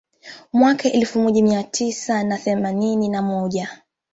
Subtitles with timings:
[0.53, 3.81] Mwaka elfu moja mia tisa na themanini na moja